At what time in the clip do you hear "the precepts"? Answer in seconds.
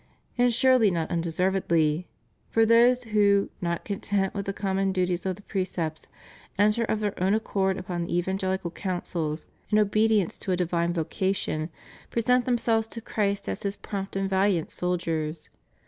5.35-6.07